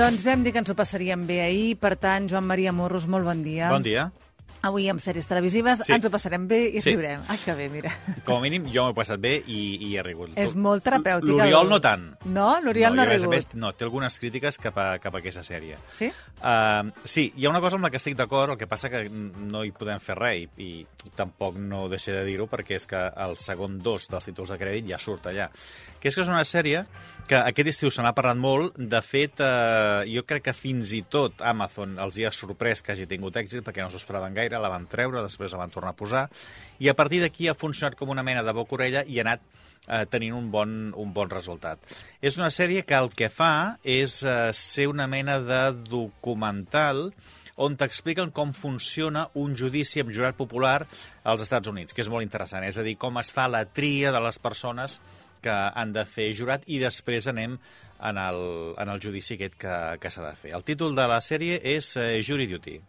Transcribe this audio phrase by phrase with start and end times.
[0.00, 3.26] Doncs vam dir que ens ho passaríem bé ahir, per tant, Joan Maria Morros, molt
[3.26, 3.66] bon dia.
[3.68, 4.06] Bon dia.
[4.62, 5.92] Avui amb sèries televisives Sí.
[5.94, 6.90] ens ho passarem bé i Sí.
[6.90, 7.22] riurem.
[7.28, 7.92] Ah, que bé, mira.
[8.26, 10.30] Com a mínim, jo m'ho he passat bé i, i he rigut.
[10.36, 11.30] És molt terapèutic.
[11.30, 12.04] L'Oriol no tant.
[12.26, 12.60] No?
[12.60, 13.30] L'Oriol no, jo, ha rigut.
[13.30, 15.78] més, no, té algunes crítiques cap a, cap a aquesta sèrie.
[15.88, 16.10] Sí?
[16.40, 19.08] Uh, sí, hi ha una cosa amb la que estic d'acord, el que passa que
[19.10, 20.86] no hi podem fer res i, i
[21.16, 24.88] tampoc no deixaré de dir-ho perquè és que el segon dos dels títols de crèdit
[24.90, 25.48] ja surt allà.
[26.00, 26.84] Que és que és una sèrie
[27.28, 28.76] que aquest estiu se n'ha parlat molt.
[28.76, 32.92] De fet, uh, jo crec que fins i tot Amazon els hi ha sorprès que
[32.92, 35.94] hagi tingut èxit perquè no s'ho esperaven gaire, la van treure, després la van tornar
[35.94, 36.26] a posar
[36.80, 39.44] i a partir d'aquí ha funcionat com una mena de boca-orella i ha anat
[39.86, 41.82] eh, tenint un bon, un bon resultat.
[42.20, 47.10] És una sèrie que el que fa és eh, ser una mena de documental
[47.60, 50.78] on t'expliquen com funciona un judici amb jurat popular
[51.28, 52.64] als Estats Units, que és molt interessant.
[52.64, 55.00] És a dir, com es fa la tria de les persones
[55.44, 57.58] que han de fer jurat i després anem
[58.00, 58.40] en el,
[58.80, 60.56] en el judici aquest que, que s'ha de fer.
[60.56, 62.80] El títol de la sèrie és eh, Jury Duty.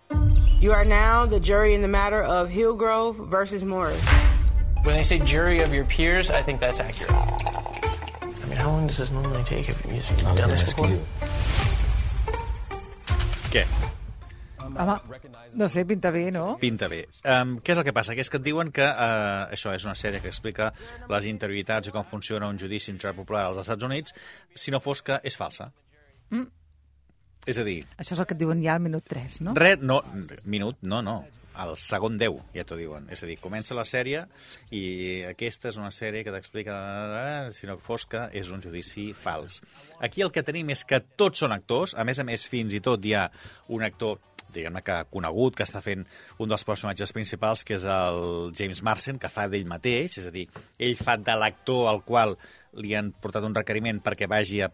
[0.59, 4.03] You are now the jury in the matter of Hillgrove versus Morris.
[4.83, 7.11] When they say jury of your peers, I think that's accurate.
[7.11, 9.65] I mean, how long does this normally take?
[9.65, 10.91] Have you I'm done going to this ask before?
[10.91, 11.01] you.
[13.51, 13.65] Què?
[14.61, 14.99] Home,
[15.53, 16.57] no sé, pinta bé, no?
[16.61, 17.01] Pinta bé.
[17.25, 18.15] Um, què és el que passa?
[18.15, 20.69] Que és que et diuen que uh, això és una sèrie que explica
[21.11, 24.13] les interioritats i com funciona un judici popular als Estats Units,
[24.55, 25.71] si no fos que és falsa.
[26.29, 26.47] Mm.
[27.49, 29.53] És a dir, Això és el que et diuen ja al minut 3, no?
[29.57, 30.01] res, no,
[30.45, 31.21] minut, no, no,
[31.61, 33.07] al segon 10, ja t'ho diuen.
[33.11, 34.23] És a dir, comença la sèrie
[34.75, 34.83] i
[35.29, 36.75] aquesta és una sèrie que t'explica,
[37.55, 37.69] si
[38.11, 39.61] que és un judici fals.
[39.99, 42.79] Aquí el que tenim és que tots són actors, a més a més fins i
[42.79, 43.29] tot hi ha
[43.69, 44.19] un actor
[44.51, 46.03] diguem-ne que conegut, que està fent
[46.43, 50.33] un dels personatges principals, que és el James Marsden, que fa d'ell mateix, és a
[50.33, 52.35] dir, ell fa de l'actor al qual
[52.75, 54.71] li han portat un requeriment perquè vagi a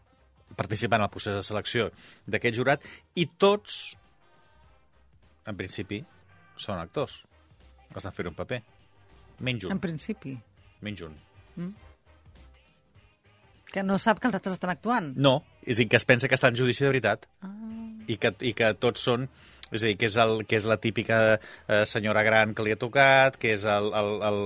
[0.55, 1.89] participar en el procés de selecció
[2.25, 2.85] d'aquest jurat,
[3.15, 3.97] i tots,
[5.47, 6.03] en principi,
[6.57, 7.19] són actors.
[7.95, 8.61] Estan fent un paper.
[9.39, 9.79] Menys En un.
[9.79, 10.37] principi.
[10.81, 11.13] Menys un.
[13.67, 15.11] Que no sap que els altres estan actuant.
[15.19, 17.27] No, és a dir, que es pensa que està en judici de veritat.
[17.43, 17.51] Ah.
[18.07, 19.27] I, que, I que tots són...
[19.67, 22.71] És a dir, que és, el, que és la típica eh, senyora gran que li
[22.71, 24.37] ha tocat, que és el, el, el,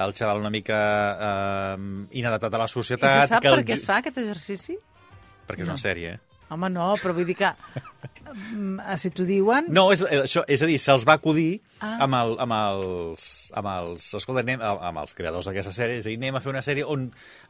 [0.00, 0.78] el xaval una mica
[1.12, 1.74] eh,
[2.16, 3.18] inadaptat a la I societat...
[3.26, 4.78] se sap que per el què es fa aquest exercici?
[5.48, 6.20] Perquè és una sèrie, eh?
[6.52, 7.48] Home, no, però vull dir que...
[8.52, 9.70] mm, si t'ho diuen...
[9.72, 11.96] No, és, eh, això, és a dir, se'ls va acudir Ah.
[12.04, 13.22] amb, el, amb, els,
[13.58, 14.04] amb els...
[14.14, 16.84] Escolta, anem, amb els creadors d'aquesta sèrie, és a dir, anem a fer una sèrie
[16.86, 17.06] on,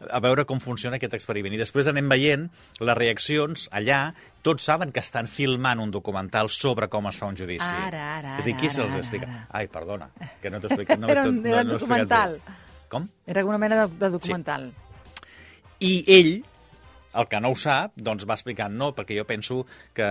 [0.08, 1.52] a veure com funciona aquest experiment.
[1.52, 2.46] I després anem veient
[2.80, 3.98] les reaccions allà,
[4.46, 7.66] tots saben que estan filmant un documental sobre com es fa un judici.
[7.88, 9.28] Ara, ara, És a dir, qui ara, se'ls ara, explica?
[9.28, 9.42] ara.
[9.60, 10.08] Ai, perdona,
[10.40, 11.02] que no t'ho explicat.
[11.02, 12.38] No, Era un- no, era no documental.
[12.88, 13.10] Com?
[13.26, 14.70] Era alguna mena de, de documental.
[15.82, 16.32] I ell,
[17.18, 19.62] el que no ho sap, doncs va explicant no, perquè jo penso
[19.94, 20.06] que,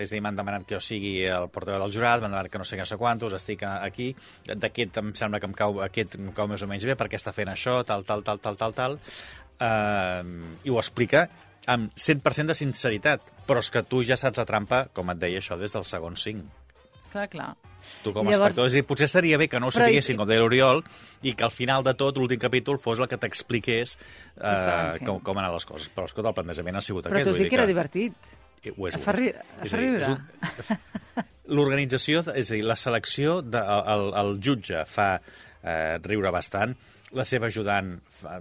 [0.00, 2.60] és a dir, m'han demanat que jo sigui el portaveu del jurat, m'han demanat que
[2.62, 4.10] no sé què no sé quantos, estic aquí,
[4.50, 7.34] d'aquest em sembla que em cau, aquest em cau més o menys bé, perquè està
[7.36, 8.98] fent això, tal, tal, tal, tal, tal, tal,
[9.60, 10.34] uh,
[10.64, 11.28] i ho explica
[11.70, 15.40] amb 100% de sinceritat, però és que tu ja saps la trampa, com et deia
[15.40, 16.63] això, des del segon 5.
[17.14, 17.48] Clar, clar.
[18.02, 19.86] Tu com a Llavors- espectador, és dir, potser estaria bé que no ho Però i-
[19.86, 20.80] sapiguessin, com deia l'Oriol,
[21.22, 23.96] i que al final de tot, l'últim capítol, fos el que t'expliqués
[24.40, 25.90] eh, com, com han anat les coses.
[25.94, 27.28] Però, escolta, el plantejament ha sigut Però aquest.
[27.28, 28.16] t'ho vull dic que era divertit.
[28.64, 29.18] Eh, Ho és, ho fa és.
[29.18, 30.16] ri- et És fa a dir, és riure.
[30.16, 36.72] un- L'organització, és a dir, la selecció, de, el, el jutge fa eh, riure bastant,
[37.12, 37.92] la seva ajudant,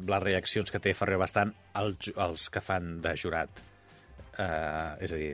[0.07, 3.49] les reaccions que té fa riure bastant, el, els que fan de jurat.
[4.33, 5.31] Uh, és a dir,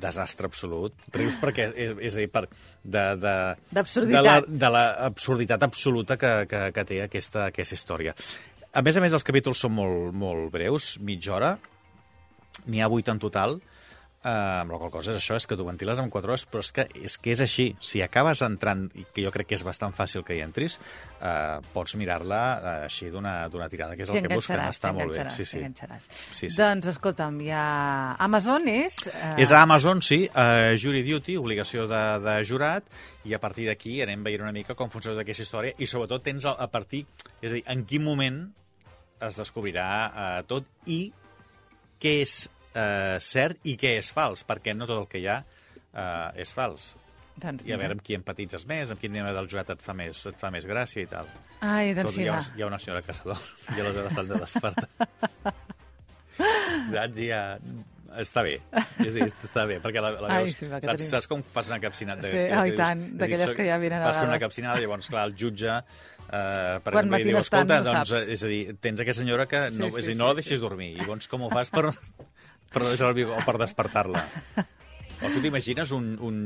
[0.00, 0.94] desastre absolut.
[1.14, 2.44] Rius perquè, és, és a dir, per,
[2.82, 3.34] de, de,
[3.72, 8.14] de la, de la absurditat absoluta que, que, que té aquesta, aquesta història.
[8.70, 11.54] A més a més, els capítols són molt, molt breus, mitja hora,
[12.68, 13.58] n'hi ha vuit en total,
[14.22, 16.62] eh, amb la qual cosa és això, és que t'ho ventiles en 4 hores, però
[16.64, 17.66] és que, és que és així.
[17.80, 20.78] Si acabes entrant, i que jo crec que és bastant fàcil que hi entris,
[21.20, 25.26] eh, pots mirar-la eh, així d'una tirada, que és el que busquen, està molt bé.
[25.32, 25.64] Sí, sí.
[26.10, 26.52] Sí, sí.
[26.58, 27.64] Doncs, escolta'm, ja...
[28.20, 28.98] Amazon és...
[29.08, 32.86] Eh, És a Amazon, sí, uh, Jury Duty, obligació de, de jurat,
[33.24, 36.46] i a partir d'aquí anem veient una mica com funciona aquesta història, i sobretot tens
[36.48, 37.04] a, a partir,
[37.40, 38.40] és a dir, en quin moment
[39.20, 41.02] es descobrirà uh, tot i
[42.00, 45.40] què és uh, cert i què és fals, perquè no tot el que hi ha
[45.42, 46.92] uh, és fals.
[47.40, 49.94] Doncs, I a veure amb qui empatitzes més, amb quin membre del jurat et fa
[49.96, 51.28] més, et fa més gràcia i tal.
[51.64, 52.42] Ai, doncs sí, hi, ha, va.
[52.44, 53.46] una- hi ha una senyora que s'adorm
[53.76, 54.88] i aleshores s'han de despertar.
[56.90, 57.16] Saps?
[57.24, 57.44] Ja...
[58.20, 58.56] Està bé.
[58.98, 60.56] Sí, sí, està bé, perquè la, la Ai, veus...
[60.58, 62.24] sí, va, que saps, tenim- saps com fas una capcinada?
[62.26, 64.42] Sí, ai, tant, d'aquelles que ja venen a Fas una vegades.
[64.48, 65.76] capcinada, llavors, clar, el jutge...
[66.26, 69.04] Eh, per Quan exemple, i diu, escolta, no doncs, saps." eh, és a dir, tens
[69.04, 70.40] aquesta senyora que no, Sí, sí, és a dir, sí, no la sí.
[70.42, 70.88] deixis dormir.
[70.96, 71.84] I llavors, com ho fas per,
[72.72, 74.24] per, o per despertar-la.
[75.20, 76.36] O tu t'imagines un, un,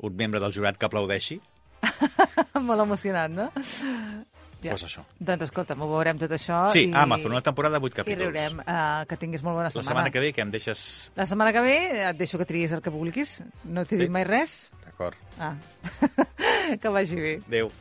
[0.00, 1.40] un membre del jurat que aplaudeixi?
[2.60, 3.50] Molt emocionat, no?
[4.60, 4.74] Ja.
[4.74, 5.00] Pues això.
[5.16, 6.66] Doncs escolta'm, ho veurem tot això.
[6.72, 6.92] Sí, i...
[6.92, 8.20] Amazon, una temporada de 8 I capítols.
[8.26, 8.58] riurem.
[8.60, 9.88] Uh, que tinguis molt bona La setmana.
[9.88, 10.82] setmana que ve, que em deixes...
[11.16, 11.78] La setmana que ve
[12.10, 13.38] et deixo que triïs el que vulguis.
[13.64, 14.02] No t'he Sí.
[14.04, 14.68] dit mai res?
[14.84, 15.16] D'acord.
[15.40, 15.54] Ah.
[16.82, 17.34] que vagi bé.
[17.48, 17.72] Adéu.